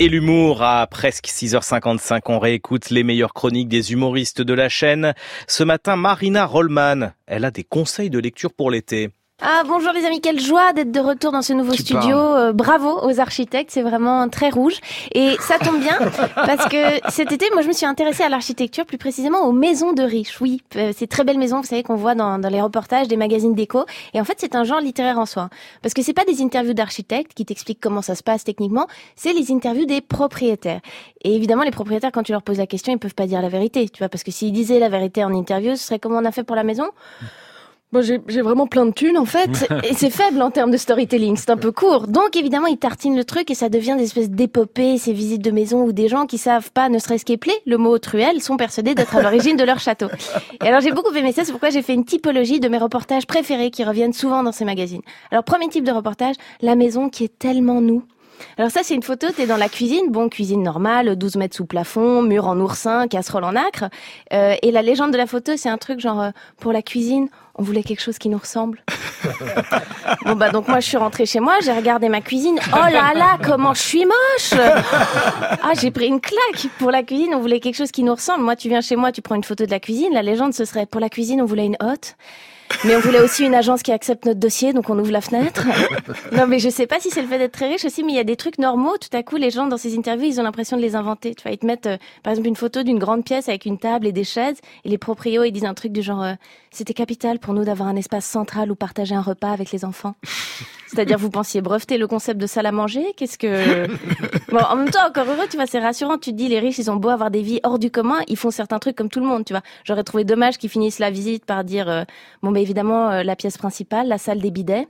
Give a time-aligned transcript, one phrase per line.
[0.00, 5.12] Et l'humour à presque 6h55, on réécoute les meilleures chroniques des humoristes de la chaîne.
[5.48, 9.10] Ce matin, Marina Rollman, elle a des conseils de lecture pour l'été.
[9.40, 12.16] Ah bonjour les amis, quelle joie d'être de retour dans ce nouveau studio.
[12.16, 14.80] Euh, bravo aux architectes, c'est vraiment très rouge.
[15.14, 15.96] Et ça tombe bien
[16.34, 19.92] parce que cet été, moi je me suis intéressée à l'architecture, plus précisément aux maisons
[19.92, 20.40] de riches.
[20.40, 23.16] Oui, euh, ces très belles maisons, vous savez qu'on voit dans, dans, les reportages des
[23.16, 23.84] magazines déco.
[24.12, 25.50] Et en fait, c'est un genre littéraire en soi,
[25.82, 29.34] parce que c'est pas des interviews d'architectes qui t'expliquent comment ça se passe techniquement, c'est
[29.34, 30.80] les interviews des propriétaires.
[31.22, 33.48] Et évidemment, les propriétaires, quand tu leur poses la question, ils peuvent pas dire la
[33.48, 36.24] vérité, tu vois, parce que s'ils disaient la vérité en interview, ce serait comment on
[36.24, 36.88] a fait pour la maison.
[37.90, 41.36] Bon, j'ai vraiment plein de thunes en fait, et c'est faible en termes de storytelling,
[41.36, 42.06] c'est un peu court.
[42.06, 45.50] Donc évidemment, ils tartinent le truc et ça devient des espèces d'épopées, ces visites de
[45.50, 48.94] maison où des gens qui savent pas, ne serait-ce qu'épeler le mot truelle, sont persuadés
[48.94, 50.08] d'être à l'origine de leur château.
[50.62, 53.26] Et alors j'ai beaucoup aimé ça, c'est pourquoi j'ai fait une typologie de mes reportages
[53.26, 55.02] préférés qui reviennent souvent dans ces magazines.
[55.30, 58.02] Alors premier type de reportage, la maison qui est tellement nous.
[58.56, 61.66] Alors ça, c'est une photo, t'es dans la cuisine, bon, cuisine normale, 12 mètres sous
[61.66, 63.84] plafond, mur en oursin, casserole en acre.
[64.32, 67.28] Euh, et la légende de la photo, c'est un truc genre, euh, pour la cuisine,
[67.58, 68.82] on voulait quelque chose qui nous ressemble.
[70.24, 72.58] bon bah donc moi je suis rentrée chez moi, j'ai regardé ma cuisine.
[72.72, 76.68] Oh là là, comment je suis moche Ah j'ai pris une claque.
[76.78, 78.44] Pour la cuisine, on voulait quelque chose qui nous ressemble.
[78.44, 80.12] Moi tu viens chez moi, tu prends une photo de la cuisine.
[80.12, 82.16] La légende ce serait pour la cuisine, on voulait une hotte.
[82.84, 85.64] Mais on voulait aussi une agence qui accepte notre dossier, donc on ouvre la fenêtre.
[86.32, 88.16] Non, mais je sais pas si c'est le fait d'être très riche aussi, mais il
[88.16, 88.96] y a des trucs normaux.
[88.98, 91.34] Tout à coup, les gens dans ces interviews, ils ont l'impression de les inventer.
[91.34, 93.78] Tu vois, ils te mettent, euh, par exemple, une photo d'une grande pièce avec une
[93.78, 96.34] table et des chaises, et les proprios, ils disent un truc du genre, euh,
[96.70, 100.14] c'était capital pour nous d'avoir un espace central où partager un repas avec les enfants.
[100.88, 103.12] C'est-à-dire, vous pensiez breveter le concept de salle à manger?
[103.16, 103.86] Qu'est-ce que...
[104.50, 106.16] Bon, en même temps, encore heureux, tu vois, c'est rassurant.
[106.16, 108.36] Tu te dis, les riches, ils ont beau avoir des vies hors du commun, ils
[108.36, 109.60] font certains trucs comme tout le monde, tu vois.
[109.84, 112.04] J'aurais trouvé dommage qu'ils finissent la visite par dire, euh,
[112.42, 114.88] bon, mais évidemment, euh, la pièce principale, la salle des bidets.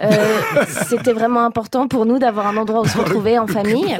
[0.00, 0.10] Euh,
[0.88, 3.98] C'était vraiment important pour nous d'avoir un endroit où se retrouver en famille.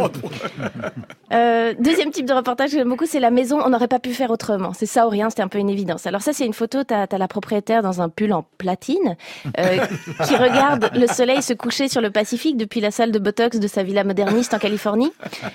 [1.32, 3.60] Euh, deuxième type de reportage que j'aime beaucoup, c'est la maison.
[3.64, 4.72] On n'aurait pas pu faire autrement.
[4.72, 6.06] C'est ça ou rien, c'était un peu une évidence.
[6.06, 6.84] Alors ça, c'est une photo.
[6.84, 9.16] T'as as la propriétaire dans un pull en platine
[9.58, 9.78] euh,
[10.26, 13.66] qui regarde le soleil se coucher sur le Pacifique depuis la salle de botox de
[13.66, 15.12] sa villa moderniste en Californie.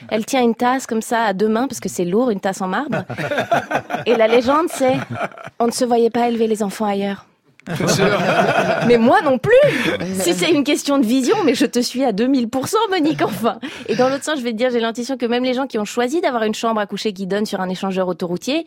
[0.09, 2.61] Elle tient une tasse comme ça à deux mains parce que c'est lourd, une tasse
[2.61, 3.03] en marbre.
[4.05, 4.95] Et la légende, c'est
[5.59, 7.25] on ne se voyait pas élever les enfants ailleurs.
[8.87, 9.53] mais moi non plus.
[10.13, 13.59] Si c'est une question de vision, mais je te suis à 2000%, Monique, enfin.
[13.87, 15.77] Et dans l'autre sens, je vais te dire, j'ai l'intuition que même les gens qui
[15.77, 18.65] ont choisi d'avoir une chambre à coucher qui donne sur un échangeur autoroutier,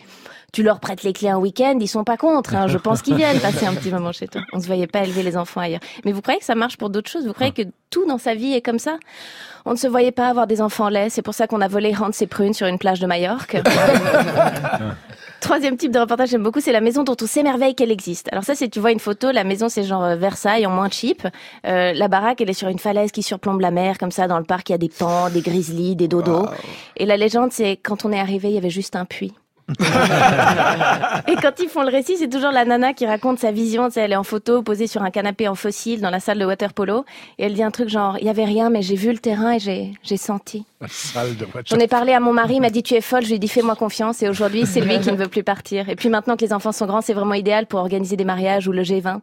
[0.52, 2.54] tu leur prêtes les clés un week-end, ils sont pas contre.
[2.54, 2.66] Hein.
[2.66, 4.42] Je pense qu'ils viennent passer un petit moment chez toi.
[4.52, 5.80] On se voyait pas élever les enfants ailleurs.
[6.04, 7.26] Mais vous croyez que ça marche pour d'autres choses?
[7.26, 8.98] Vous croyez que tout dans sa vie est comme ça?
[9.64, 11.12] On ne se voyait pas avoir des enfants laits.
[11.12, 13.58] C'est pour ça qu'on a volé rendre ses prunes sur une plage de Majorque.
[15.40, 18.28] Troisième type de reportage j'aime beaucoup, c'est la maison dont on s'émerveille qu'elle existe.
[18.30, 20.90] Alors ça, c'est tu vois une photo, la maison c'est genre euh, Versailles en moins
[20.90, 21.26] cheap.
[21.66, 24.38] Euh, la baraque, elle est sur une falaise qui surplombe la mer, comme ça dans
[24.38, 26.46] le parc il y a des pans, des grizzlies, des dodos.
[26.96, 29.32] Et la légende, c'est quand on est arrivé, il y avait juste un puits.
[31.28, 33.86] Et quand ils font le récit, c'est toujours la nana qui raconte sa vision.
[33.86, 36.38] Tu sais, elle est en photo, posée sur un canapé en fossile dans la salle
[36.38, 37.04] de water polo.
[37.38, 39.52] Et elle dit un truc genre, il y avait rien, mais j'ai vu le terrain
[39.52, 40.64] et j'ai, j'ai senti.
[41.66, 43.38] J'en ai parlé à mon mari, il m'a dit tu es folle, je lui ai
[43.38, 45.90] dit fais-moi confiance et aujourd'hui c'est lui qui ne veut plus partir.
[45.90, 48.66] Et puis maintenant que les enfants sont grands, c'est vraiment idéal pour organiser des mariages
[48.66, 49.20] ou le G20.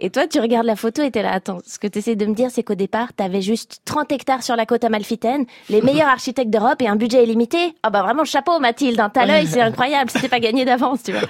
[0.00, 2.26] Et toi tu regardes la photo et t'es là, attends, ce que tu essaies de
[2.26, 6.08] me dire c'est qu'au départ t'avais juste 30 hectares sur la côte amalfitaine, les meilleurs
[6.08, 7.74] architectes d'Europe et un budget illimité.
[7.84, 11.12] Ah bah vraiment chapeau Mathilde, un tas l'œil, c'est incroyable, c'était pas gagné d'avance tu
[11.12, 11.22] vois.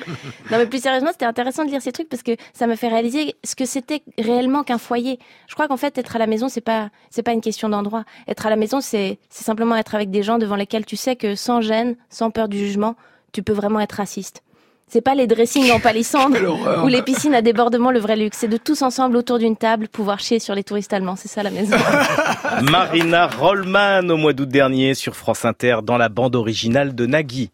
[0.50, 2.88] Non mais plus sérieusement c'était intéressant de lire ces trucs parce que ça me fait
[2.88, 5.18] réaliser ce que c'était réellement qu'un foyer.
[5.48, 8.04] Je crois qu'en fait être à la maison c'est pas c'est pas une question d'endroit.
[8.28, 11.16] Être à la maison c'est c'est simplement être avec des gens devant lesquels tu sais
[11.16, 12.96] que sans gêne, sans peur du jugement,
[13.32, 14.42] tu peux vraiment être raciste.
[14.88, 16.36] C'est pas les dressings en palissandre
[16.84, 18.38] ou les piscines à débordement le vrai luxe.
[18.40, 21.16] C'est de tous ensemble autour d'une table pouvoir chier sur les touristes allemands.
[21.16, 21.76] C'est ça la maison.
[22.70, 27.50] Marina Rollman au mois d'août dernier sur France Inter dans la bande originale de Nagui.